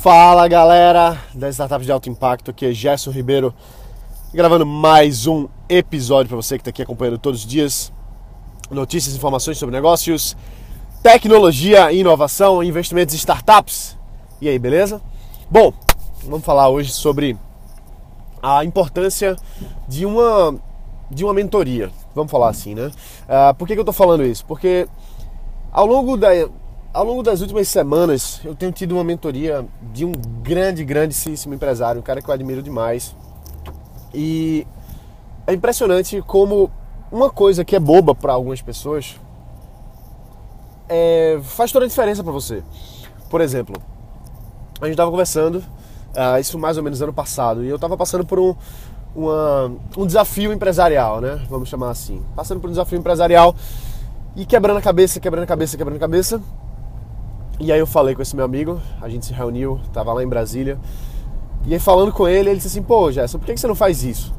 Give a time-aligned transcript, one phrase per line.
[0.00, 3.54] Fala galera das startups de alto impacto, aqui é Gerson Ribeiro
[4.32, 7.92] gravando mais um episódio para você que está aqui acompanhando todos os dias
[8.70, 10.34] notícias, informações sobre negócios,
[11.02, 13.94] tecnologia, inovação, investimentos em startups.
[14.40, 15.02] E aí, beleza?
[15.50, 15.70] Bom,
[16.24, 17.36] vamos falar hoje sobre
[18.42, 19.36] a importância
[19.86, 20.58] de uma
[21.10, 22.86] de uma mentoria, vamos falar assim, né?
[22.86, 24.46] Uh, por que, que eu estou falando isso?
[24.46, 24.88] Porque
[25.70, 26.30] ao longo da
[26.92, 30.12] ao longo das últimas semanas, eu tenho tido uma mentoria de um
[30.42, 33.14] grande, grandíssimo empresário, um cara que eu admiro demais.
[34.12, 34.66] E
[35.46, 36.70] é impressionante como
[37.12, 39.16] uma coisa que é boba para algumas pessoas
[40.88, 42.62] é, faz toda a diferença para você.
[43.30, 43.80] Por exemplo,
[44.80, 48.26] a gente estava conversando, uh, isso mais ou menos ano passado, e eu estava passando
[48.26, 48.56] por um,
[49.14, 51.40] uma, um desafio empresarial, né?
[51.48, 52.20] Vamos chamar assim.
[52.34, 53.54] Passando por um desafio empresarial
[54.34, 56.42] e quebrando a cabeça, quebrando a cabeça, quebrando a cabeça.
[57.60, 60.26] E aí eu falei com esse meu amigo, a gente se reuniu, tava lá em
[60.26, 60.78] Brasília.
[61.66, 64.02] E aí falando com ele, ele disse assim, pô, Gerson, por que você não faz
[64.02, 64.32] isso?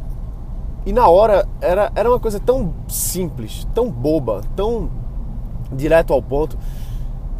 [0.87, 4.89] E na hora era, era uma coisa tão simples, tão boba, tão
[5.71, 6.57] direto ao ponto,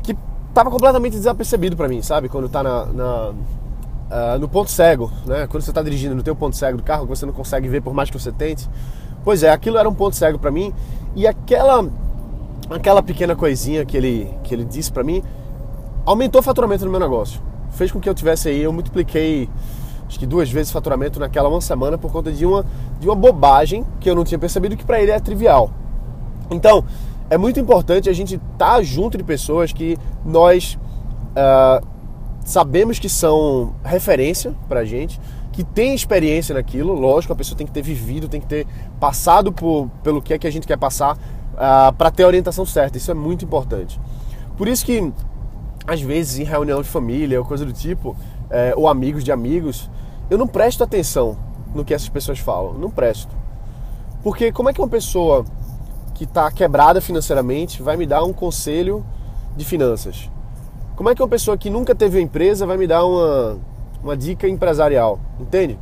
[0.03, 0.15] que
[0.53, 2.29] tava completamente desapercebido para mim, sabe?
[2.29, 5.47] Quando tá na, na uh, no ponto cego, né?
[5.47, 7.81] Quando você tá dirigindo no teu ponto cego do carro, que você não consegue ver
[7.81, 8.69] por mais que você tente.
[9.23, 10.71] Pois é, aquilo era um ponto cego para mim
[11.15, 11.89] e aquela
[12.69, 15.23] aquela pequena coisinha que ele que ele disse para mim
[16.05, 17.41] aumentou o faturamento no meu negócio.
[17.71, 19.49] Fez com que eu tivesse aí, eu multipliquei
[20.07, 22.65] acho que duas vezes o faturamento naquela uma semana por conta de uma,
[22.99, 25.71] de uma bobagem que eu não tinha percebido que para ele é trivial.
[26.49, 26.83] Então,
[27.29, 30.77] é muito importante a gente estar tá junto de pessoas que nós
[31.31, 31.87] uh,
[32.43, 35.17] sabemos que são referência pra gente,
[35.53, 38.67] que tem experiência naquilo, lógico, a pessoa tem que ter vivido, tem que ter
[38.99, 41.19] passado por, pelo que é que a gente quer passar uh,
[41.57, 42.97] ah, para ter a orientação certa.
[42.97, 43.97] Isso é muito importante.
[44.57, 45.11] Por isso que
[45.85, 48.15] às vezes em reunião de família ou coisa do tipo,
[48.49, 49.89] é, ou amigos de amigos,
[50.29, 51.37] eu não presto atenção
[51.73, 52.73] no que essas pessoas falam.
[52.73, 53.35] Não presto.
[54.23, 55.45] Porque como é que uma pessoa
[56.13, 59.05] que está quebrada financeiramente vai me dar um conselho
[59.55, 60.29] de finanças?
[60.95, 63.57] Como é que uma pessoa que nunca teve uma empresa vai me dar uma,
[64.03, 65.19] uma dica empresarial?
[65.39, 65.79] Entende?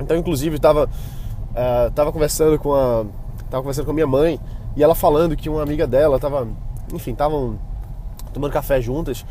[0.00, 3.04] Então, inclusive, estava uh, tava conversando com a
[3.48, 4.40] tava conversando com a minha mãe
[4.74, 6.48] e ela falando que uma amiga dela estava,
[6.92, 7.58] enfim, estavam
[8.32, 9.24] tomando café juntas.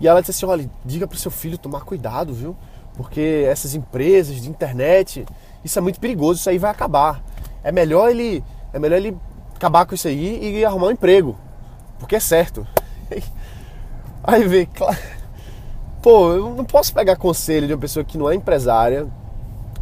[0.00, 2.56] E ela disse assim: olha, diga para seu filho tomar cuidado, viu?
[2.96, 5.24] Porque essas empresas de internet,
[5.64, 7.22] isso é muito perigoso, isso aí vai acabar.
[7.62, 8.42] É melhor ele,
[8.72, 9.16] é melhor ele
[9.54, 11.36] acabar com isso aí e arrumar um emprego,
[11.98, 12.66] porque é certo.
[14.22, 14.98] Aí vê, claro.
[16.02, 19.06] Pô, eu não posso pegar conselho de uma pessoa que não é empresária,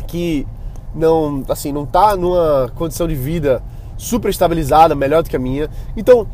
[0.07, 0.47] que
[0.95, 3.63] não, assim, não tá numa condição de vida
[3.99, 5.69] super estabilizada, melhor do que a minha.
[5.97, 6.27] Então,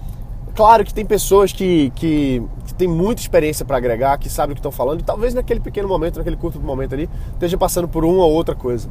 [0.55, 4.55] Claro que tem pessoas que, que, que têm muita experiência para agregar, que sabem o
[4.55, 8.05] que estão falando, e talvez naquele pequeno momento, naquele curto momento ali, esteja passando por
[8.05, 8.89] uma ou outra coisa.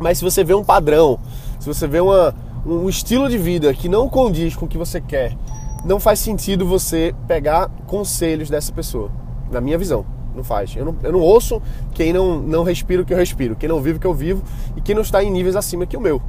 [0.00, 1.18] Mas se você vê um padrão,
[1.60, 2.34] se você vê uma,
[2.64, 5.36] um estilo de vida que não condiz com o que você quer,
[5.84, 9.10] não faz sentido você pegar conselhos dessa pessoa,
[9.50, 10.06] na minha visão.
[10.34, 10.74] Não faz.
[10.76, 11.60] Eu não, eu não ouço
[11.92, 14.42] quem não, não respira o que eu respiro, quem não vive o que eu vivo
[14.76, 16.22] e quem não está em níveis acima que o meu.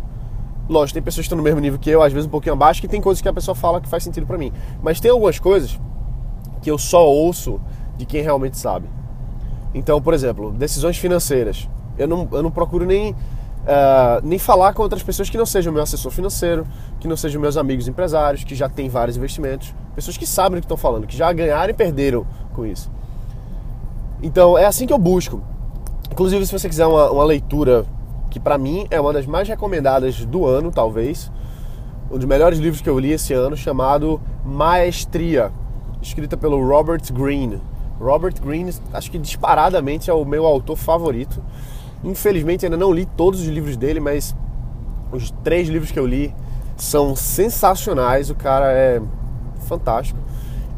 [0.70, 2.80] Lógico, tem pessoas que estão no mesmo nível que eu, às vezes um pouquinho abaixo,
[2.80, 4.54] que tem coisas que a pessoa fala que faz sentido para mim.
[4.84, 5.80] Mas tem algumas coisas
[6.62, 7.60] que eu só ouço
[7.98, 8.88] de quem realmente sabe.
[9.74, 11.68] Então, por exemplo, decisões financeiras.
[11.98, 13.16] Eu não, eu não procuro nem, uh,
[14.22, 16.68] nem falar com outras pessoas que não sejam meu assessor financeiro,
[17.00, 19.74] que não sejam meus amigos empresários, que já têm vários investimentos.
[19.96, 22.92] Pessoas que sabem o que estão falando, que já ganharam e perderam com isso.
[24.22, 25.42] Então, é assim que eu busco.
[26.12, 27.86] Inclusive, se você quiser uma, uma leitura
[28.30, 31.32] que para mim é uma das mais recomendadas do ano, talvez.
[32.12, 35.52] Um dos melhores livros que eu li esse ano, chamado Maestria,
[36.02, 37.62] escrita pelo Robert Greene.
[38.00, 41.44] Robert Greene, acho que disparadamente é o meu autor favorito.
[42.04, 44.36] Infelizmente ainda não li todos os livros dele, mas
[45.12, 46.34] os três livros que eu li
[46.78, 48.30] são sensacionais.
[48.30, 49.02] O cara é
[49.68, 50.20] fantástico.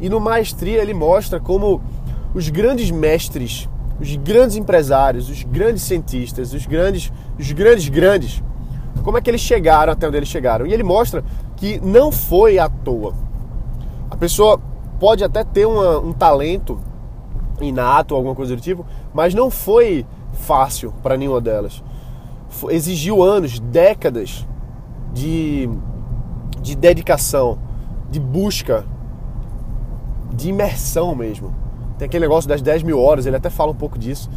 [0.00, 1.80] E no Maestria ele mostra como
[2.34, 3.68] os grandes mestres
[4.02, 8.42] os grandes empresários, os grandes cientistas, os grandes, os grandes grandes,
[9.04, 10.66] como é que eles chegaram até onde eles chegaram.
[10.66, 11.24] E ele mostra
[11.56, 13.14] que não foi à toa.
[14.10, 14.60] A pessoa
[14.98, 16.80] pode até ter uma, um talento
[17.60, 18.84] inato, alguma coisa do tipo,
[19.14, 21.80] mas não foi fácil para nenhuma delas.
[22.70, 24.44] Exigiu anos, décadas
[25.12, 25.70] de,
[26.60, 27.56] de dedicação,
[28.10, 28.84] de busca,
[30.34, 31.61] de imersão mesmo.
[32.02, 34.28] Tem aquele negócio das 10 mil horas, ele até fala um pouco disso.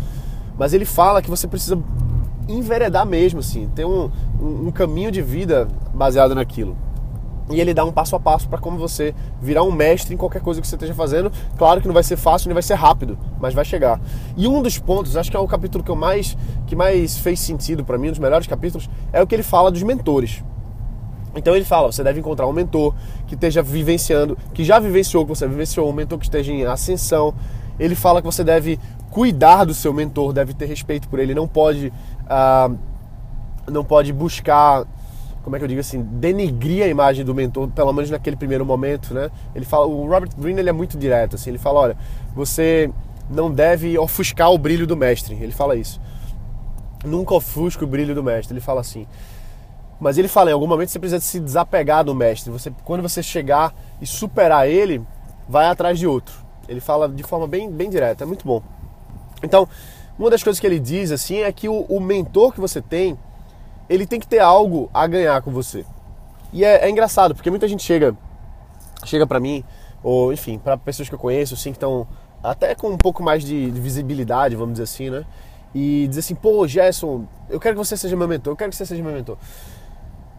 [0.55, 1.79] Mas ele fala que você precisa
[2.47, 6.77] enveredar mesmo, assim, ter um, um, caminho de vida baseado naquilo.
[7.49, 10.43] e ele dá um passo a passo para como você virar um mestre em qualquer
[10.43, 11.31] coisa que você esteja fazendo.
[11.57, 13.99] Claro que não vai ser fácil, nem vai ser rápido, mas vai chegar.
[14.37, 17.39] E um dos pontos, acho que é o capítulo que eu mais que mais fez
[17.39, 20.43] sentido para mim, um dos melhores capítulos, é o que ele fala dos mentores.
[21.35, 22.93] Então ele fala, você deve encontrar um mentor
[23.27, 27.33] que esteja vivenciando, que já vivenciou que você vivenciou, um mentor que esteja em ascensão.
[27.77, 28.79] Ele fala que você deve
[29.11, 32.77] cuidar do seu mentor, deve ter respeito por ele, não pode uh,
[33.69, 34.85] não pode buscar
[35.45, 38.65] como é que eu digo assim, denegrir a imagem do mentor, pelo menos naquele primeiro
[38.65, 39.29] momento, né?
[39.53, 41.97] Ele fala, o Robert Greene ele é muito direto, assim, ele fala, olha,
[42.33, 42.89] você
[43.29, 46.01] não deve ofuscar o brilho do mestre, ele fala isso.
[47.05, 49.05] Nunca ofusca o brilho do mestre, ele fala assim.
[49.99, 52.51] Mas ele fala, em algum momento você precisa se desapegar do mestre.
[52.51, 55.01] Você, quando você chegar e superar ele,
[55.47, 56.35] vai atrás de outro.
[56.67, 58.61] Ele fala de forma bem, bem direta, é muito bom.
[59.41, 59.67] Então,
[60.17, 63.17] uma das coisas que ele diz assim é que o, o mentor que você tem,
[63.87, 65.85] ele tem que ter algo a ganhar com você.
[66.51, 68.15] E é, é engraçado, porque muita gente chega
[69.03, 69.63] chega para mim,
[70.03, 72.07] ou enfim, para pessoas que eu conheço, assim, que estão
[72.43, 75.25] até com um pouco mais de, de, visibilidade, vamos dizer assim, né?
[75.73, 78.77] E diz assim, pô, Gerson, eu quero que você seja meu mentor, eu quero que
[78.77, 79.37] você seja meu mentor.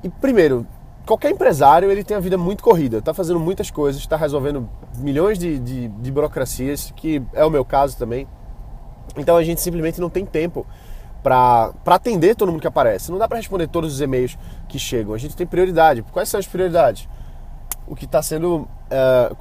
[0.07, 0.65] E primeiro,
[1.05, 4.69] qualquer empresário, ele tem a vida muito corrida, tá fazendo muitas coisas, está resolvendo
[4.99, 8.29] milhões de, de, de burocracias, que é o meu caso também.
[9.17, 10.65] Então a gente simplesmente não tem tempo
[11.25, 13.11] para atender todo mundo que aparece.
[13.11, 14.39] Não dá para responder todos os e-mails
[14.69, 15.13] que chegam.
[15.13, 16.05] A gente tem prioridade.
[16.13, 17.09] Quais são as prioridades?
[17.85, 18.69] O que está sendo uh,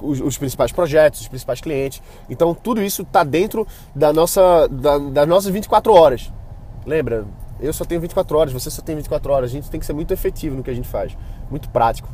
[0.00, 2.02] os, os, principais projetos, os principais clientes.
[2.28, 3.64] Então tudo isso está dentro
[3.94, 6.32] da nossa, da, das nossas 24 horas.
[6.84, 7.24] Lembra?
[7.60, 9.50] Eu só tenho 24 horas, você só tem 24 horas.
[9.50, 11.16] A gente tem que ser muito efetivo no que a gente faz,
[11.50, 12.08] muito prático.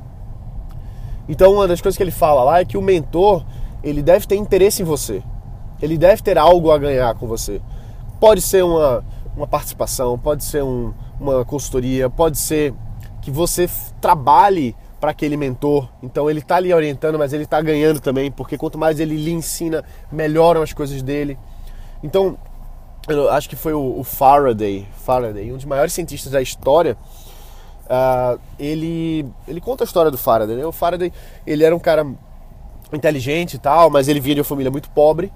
[1.29, 3.45] Então uma das coisas que ele fala lá é que o mentor
[3.83, 5.23] ele deve ter interesse em você.
[5.81, 7.61] Ele deve ter algo a ganhar com você.
[8.21, 9.05] Pode ser uma
[9.37, 12.75] uma participação, pode ser um, uma consultoria, pode ser
[13.21, 13.69] que você
[14.01, 15.89] trabalhe para aquele mentor.
[16.03, 19.33] Então ele está ali orientando, mas ele está ganhando também, porque quanto mais ele lhe
[19.33, 21.39] ensina, melhoram as coisas dele.
[22.03, 22.37] Então,
[23.09, 26.97] eu acho que foi o, o Faraday, Faraday, um dos maiores cientistas da história.
[27.85, 30.57] Uh, ele, ele conta a história do Faraday.
[30.57, 30.65] Né?
[30.65, 31.13] O Faraday
[31.47, 32.07] ele era um cara
[32.93, 35.33] inteligente e tal, mas ele vinha de uma família muito pobre.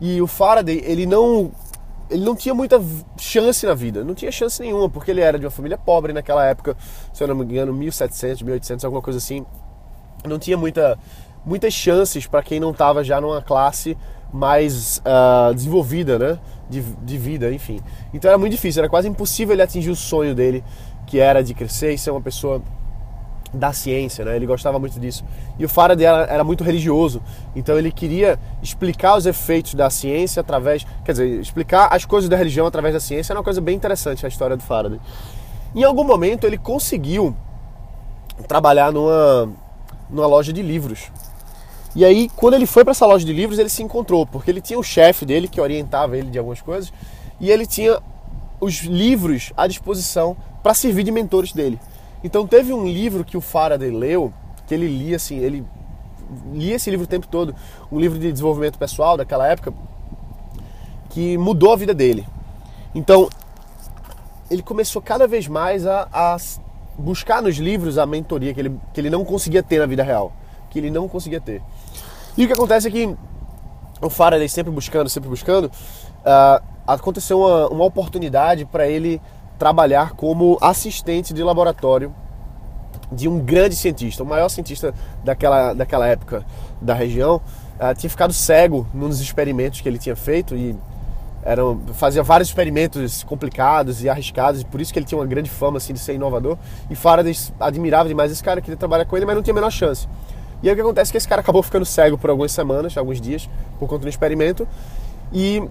[0.00, 1.52] E o Faraday ele não
[2.10, 2.82] ele não tinha muita
[3.16, 6.44] chance na vida, não tinha chance nenhuma, porque ele era de uma família pobre naquela
[6.44, 6.76] época,
[7.12, 9.46] se eu não me engano, 1700, 1800, alguma coisa assim.
[10.26, 10.98] Não tinha muita,
[11.46, 13.96] muitas chances para quem não estava já numa classe
[14.32, 16.38] mais uh, desenvolvida, né?
[16.70, 17.80] De, de vida, enfim.
[18.14, 20.62] Então era muito difícil, era quase impossível ele atingir o sonho dele,
[21.04, 22.62] que era de crescer e ser uma pessoa
[23.52, 24.36] da ciência, né?
[24.36, 25.24] Ele gostava muito disso.
[25.58, 27.20] E o Faraday era, era, muito religioso,
[27.56, 32.36] então ele queria explicar os efeitos da ciência através, quer dizer, explicar as coisas da
[32.36, 33.32] religião através da ciência.
[33.32, 35.00] É uma coisa bem interessante a história do Faraday.
[35.74, 37.34] Em algum momento ele conseguiu
[38.46, 39.52] trabalhar numa
[40.10, 41.10] numa loja de livros.
[41.94, 44.60] E aí, quando ele foi para essa loja de livros, ele se encontrou, porque ele
[44.60, 46.92] tinha o chefe dele que orientava ele de algumas coisas,
[47.40, 47.98] e ele tinha
[48.60, 51.80] os livros à disposição para servir de mentores dele.
[52.22, 54.32] Então teve um livro que o Faraday leu,
[54.66, 55.64] que ele lia assim, ele
[56.52, 57.54] lia esse livro o tempo todo,
[57.90, 59.72] um livro de desenvolvimento pessoal daquela época,
[61.08, 62.26] que mudou a vida dele.
[62.94, 63.28] Então
[64.50, 66.36] ele começou cada vez mais a, a
[66.98, 70.32] buscar nos livros a mentoria que ele, que ele não conseguia ter na vida real,
[70.68, 71.62] que ele não conseguia ter.
[72.36, 73.16] E o que acontece é que
[74.00, 79.20] o Faraday sempre buscando, sempre buscando, uh, aconteceu uma, uma oportunidade para ele
[79.58, 82.14] trabalhar como assistente de laboratório
[83.12, 84.94] de um grande cientista, o maior cientista
[85.24, 86.46] daquela, daquela época
[86.80, 87.36] da região,
[87.76, 90.76] uh, tinha ficado cego nos experimentos que ele tinha feito e
[91.42, 95.48] eram, fazia vários experimentos complicados e arriscados, e por isso que ele tinha uma grande
[95.48, 96.56] fama assim, de ser inovador.
[96.90, 99.70] E Faraday admirava demais esse cara, queria trabalhar com ele, mas não tinha a menor
[99.70, 100.06] chance.
[100.62, 102.96] E aí o que acontece é que esse cara acabou ficando cego por algumas semanas,
[102.96, 103.48] alguns dias,
[103.78, 104.68] por conta do experimento,
[105.32, 105.62] e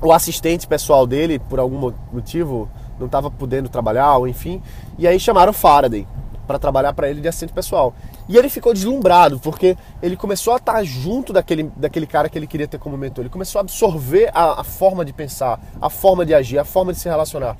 [0.00, 2.68] o assistente pessoal dele, por algum motivo,
[2.98, 4.62] não estava podendo trabalhar, ou enfim.
[4.98, 6.06] E aí chamaram Faraday
[6.46, 7.92] para trabalhar para ele de assistente pessoal.
[8.28, 12.46] E ele ficou deslumbrado, porque ele começou a estar junto daquele, daquele cara que ele
[12.46, 13.22] queria ter como mentor.
[13.22, 16.92] Ele começou a absorver a, a forma de pensar, a forma de agir, a forma
[16.92, 17.56] de se relacionar.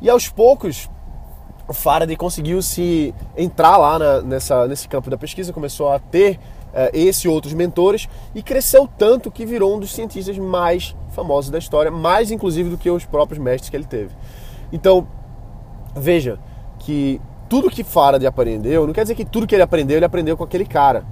[0.00, 0.90] E aos poucos,
[1.68, 6.38] o Faraday conseguiu se entrar lá na, nessa, nesse campo da pesquisa, começou a ter
[6.72, 11.50] é, esse e outros mentores e cresceu tanto que virou um dos cientistas mais famosos
[11.50, 14.14] da história, mais inclusive do que os próprios mestres que ele teve.
[14.72, 15.08] Então,
[15.94, 16.38] veja
[16.78, 20.36] que tudo que Faraday aprendeu, não quer dizer que tudo que ele aprendeu, ele aprendeu
[20.36, 21.04] com aquele cara.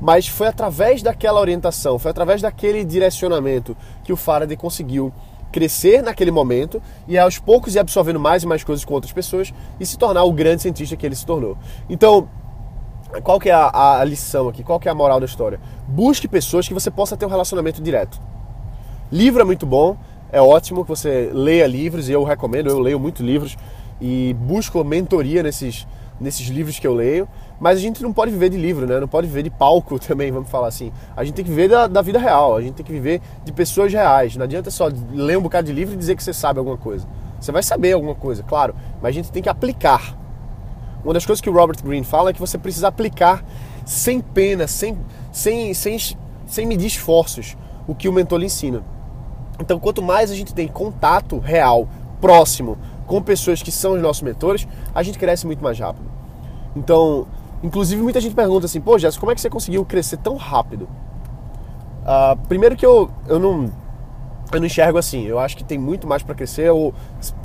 [0.00, 5.12] Mas foi através daquela orientação, foi através daquele direcionamento que o Faraday conseguiu
[5.50, 9.52] crescer naquele momento e aos poucos ir absorvendo mais e mais coisas com outras pessoas
[9.78, 11.56] e se tornar o grande cientista que ele se tornou.
[11.88, 12.28] Então,
[13.22, 14.62] qual que é a, a, lição aqui?
[14.62, 15.60] Qual que é a moral da história?
[15.88, 18.20] Busque pessoas que você possa ter um relacionamento direto.
[19.10, 19.96] Livro é muito bom,
[20.30, 23.56] é ótimo que você leia livros e eu recomendo, eu leio muito livros
[24.00, 25.86] e busco mentoria nesses,
[26.20, 27.26] nesses livros que eu leio,
[27.58, 29.00] mas a gente não pode viver de livro, né?
[29.00, 30.92] Não pode viver de palco também, vamos falar assim.
[31.16, 33.52] A gente tem que viver da, da vida real, a gente tem que viver de
[33.52, 34.36] pessoas reais.
[34.36, 37.06] Não adianta só ler um bocado de livro e dizer que você sabe alguma coisa.
[37.40, 40.18] Você vai saber alguma coisa, claro, mas a gente tem que aplicar.
[41.02, 43.42] Uma das coisas que o Robert Greene fala é que você precisa aplicar
[43.86, 44.98] sem pena, sem,
[45.32, 45.96] sem, sem,
[46.46, 48.84] sem medir esforços, o que o mentor lhe ensina.
[49.58, 51.88] Então, quanto mais a gente tem contato real,
[52.20, 56.09] próximo, com pessoas que são os nossos mentores, a gente cresce muito mais rápido.
[56.74, 57.26] Então,
[57.62, 60.88] inclusive muita gente pergunta assim, pô, Jéssica, como é que você conseguiu crescer tão rápido?
[62.02, 63.70] Uh, primeiro que eu, eu não
[64.52, 65.26] eu não enxergo assim.
[65.26, 66.70] Eu acho que tem muito mais para crescer.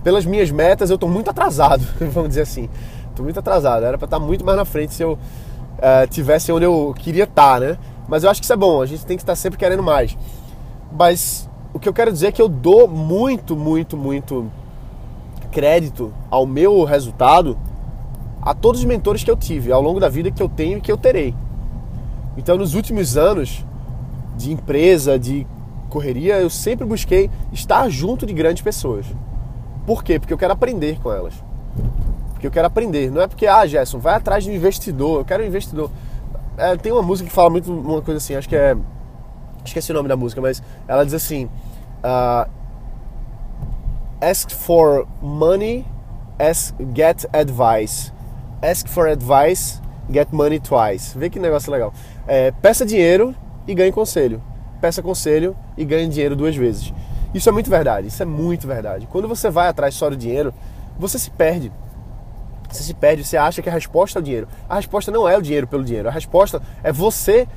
[0.04, 2.70] Pelas minhas metas, eu estou muito atrasado, vamos dizer assim.
[3.10, 3.86] Estou muito atrasado.
[3.86, 7.26] Era para estar tá muito mais na frente se eu uh, tivesse onde eu queria
[7.26, 7.78] estar, tá, né?
[8.08, 8.82] Mas eu acho que isso é bom.
[8.82, 10.18] A gente tem que estar sempre querendo mais.
[10.92, 14.52] Mas o que eu quero dizer é que eu dou muito, muito, muito
[15.52, 17.58] crédito ao meu resultado
[18.46, 20.82] a todos os mentores que eu tive ao longo da vida que eu tenho e
[20.82, 21.34] que eu terei.
[22.38, 23.66] Então, nos últimos anos
[24.38, 25.48] de empresa, de
[25.90, 29.06] correria, eu sempre busquei estar junto de grandes pessoas.
[29.86, 30.20] Por quê?
[30.20, 31.34] Porque eu quero aprender com elas.
[32.34, 33.10] Porque eu quero aprender.
[33.10, 35.90] Não é porque, ah, Gerson, vai atrás de um investidor, eu quero um investidor.
[36.58, 38.76] É, tem uma música que fala muito uma coisa assim, acho que é
[39.66, 41.46] esqueci o nome da música, mas ela diz assim:
[42.04, 42.50] uh,
[44.22, 45.86] Ask for money,
[46.40, 48.12] ask, get advice.
[48.66, 49.80] Ask for advice,
[50.12, 51.16] get money twice.
[51.16, 51.94] Vê que negócio legal.
[52.28, 53.36] É, peça dinheiro
[53.68, 54.42] e ganhe conselho.
[54.82, 56.92] Peça conselho e ganhe dinheiro duas vezes.
[57.32, 59.08] Isso é muito verdade, isso é muito verdade.
[59.12, 60.52] Quando você vai atrás só do dinheiro,
[60.98, 61.72] você se perde.
[62.68, 64.48] Você se perde, você acha que a resposta é o dinheiro.
[64.68, 66.10] A resposta não é o dinheiro pelo dinheiro.
[66.10, 67.48] A resposta é você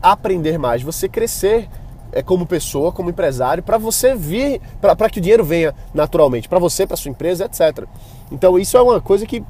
[0.00, 1.68] aprender mais, você crescer
[2.12, 6.60] é, como pessoa, como empresário, para você vir, para que o dinheiro venha naturalmente, para
[6.60, 7.86] você, para sua empresa, etc.
[8.30, 9.44] Então isso é uma coisa que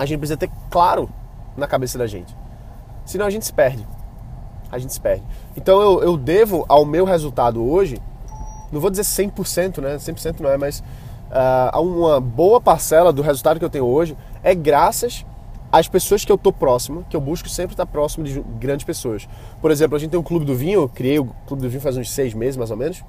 [0.00, 1.10] a gente precisa ter claro
[1.54, 2.34] na cabeça da gente.
[3.04, 3.86] Senão a gente se perde.
[4.72, 5.22] A gente se perde.
[5.54, 8.00] Então eu, eu devo ao meu resultado hoje,
[8.72, 9.96] não vou dizer 100%, né?
[9.96, 10.82] 100% não é, mas
[11.30, 15.26] uh, uma boa parcela do resultado que eu tenho hoje é graças
[15.70, 19.28] as pessoas que eu tô próximo, que eu busco sempre estar próximo de grandes pessoas.
[19.60, 21.82] Por exemplo, a gente tem um clube do vinho, eu criei o clube do vinho
[21.82, 23.04] faz uns seis meses mais ou menos.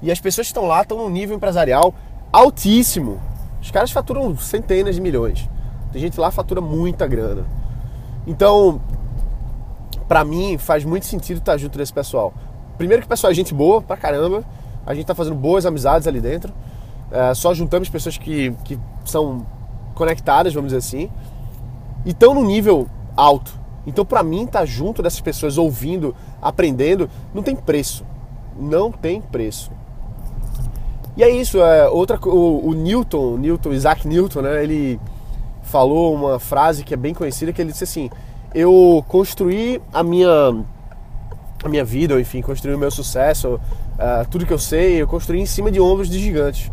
[0.00, 1.92] E as pessoas que estão lá estão num nível empresarial
[2.32, 3.20] altíssimo.
[3.60, 5.46] Os caras faturam centenas de milhões.
[5.92, 7.44] Tem gente lá que fatura muita grana.
[8.26, 8.80] Então,
[10.06, 12.32] para mim, faz muito sentido estar junto desse pessoal.
[12.76, 14.44] Primeiro que o pessoal é gente boa pra caramba.
[14.86, 16.52] A gente tá fazendo boas amizades ali dentro.
[17.10, 19.46] É, só juntamos pessoas que, que são
[19.94, 21.10] conectadas, vamos dizer assim,
[22.04, 23.52] e estão no nível alto.
[23.86, 28.04] Então, para mim, estar tá junto dessas pessoas, ouvindo, aprendendo, não tem preço.
[28.58, 29.70] Não tem preço.
[31.16, 31.60] E é isso.
[31.60, 34.62] É, outra, o, o Newton, Newton, Isaac Newton, né?
[34.62, 35.00] Ele
[35.68, 38.10] falou uma frase que é bem conhecida, que ele disse assim:
[38.54, 40.64] eu construí a minha
[41.62, 45.08] a minha vida, ou enfim, construí o meu sucesso, uh, tudo que eu sei, eu
[45.08, 46.70] construí em cima de ombros de gigantes.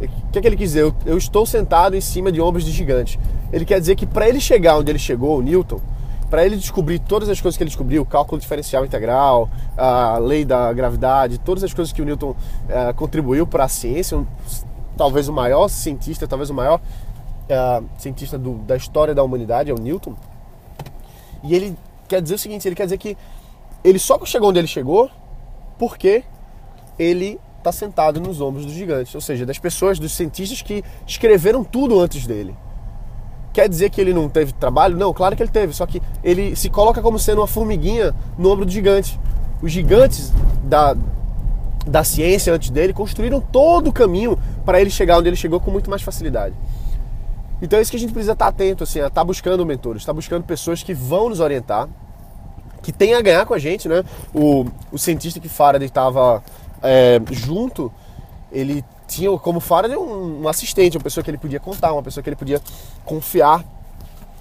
[0.00, 0.82] O que, é que ele quis dizer?
[0.82, 3.18] Eu, eu, estou sentado em cima de ombros de gigantes.
[3.52, 5.80] Ele quer dizer que para ele chegar onde ele chegou, o Newton,
[6.28, 10.72] para ele descobrir todas as coisas que ele descobriu, cálculo diferencial integral, a lei da
[10.72, 14.26] gravidade, todas as coisas que o Newton uh, contribuiu para a ciência, um,
[14.96, 16.80] talvez o maior cientista, talvez o maior
[17.50, 20.14] uh, cientista do, da história da humanidade é o Newton.
[21.42, 21.76] E ele
[22.08, 23.16] quer dizer o seguinte: ele quer dizer que
[23.84, 25.10] ele só chegou onde ele chegou
[25.78, 26.24] porque
[26.98, 31.64] ele está sentado nos ombros dos gigantes, ou seja, das pessoas, dos cientistas que escreveram
[31.64, 32.54] tudo antes dele.
[33.52, 34.96] Quer dizer que ele não teve trabalho?
[34.96, 38.50] Não, claro que ele teve, só que ele se coloca como sendo uma formiguinha no
[38.52, 39.18] ombro do gigante.
[39.62, 40.94] Os gigantes da,
[41.86, 45.70] da ciência antes dele construíram todo o caminho para ele chegar onde ele chegou com
[45.70, 46.54] muito mais facilidade.
[47.60, 50.12] Então é isso que a gente precisa estar atento, assim, a estar buscando mentores, estar
[50.12, 51.88] buscando pessoas que vão nos orientar,
[52.82, 54.04] que tem a ganhar com a gente, né?
[54.34, 56.42] O, o cientista que Faraday estava
[56.82, 57.92] é, junto,
[58.52, 62.22] ele tinha como Faraday um, um assistente, uma pessoa que ele podia contar, uma pessoa
[62.22, 62.60] que ele podia
[63.04, 63.64] confiar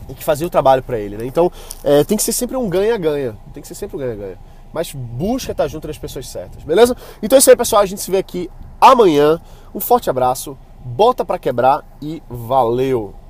[0.09, 1.25] e que fazia o trabalho para ele, né?
[1.25, 1.51] Então
[1.83, 4.37] é, tem que ser sempre um ganha-ganha, tem que ser sempre um ganha-ganha.
[4.73, 6.95] Mas busca estar junto das pessoas certas, beleza?
[7.23, 7.81] Então é isso aí, pessoal.
[7.81, 9.39] A gente se vê aqui amanhã.
[9.73, 13.24] Um forte abraço, bota para quebrar e valeu!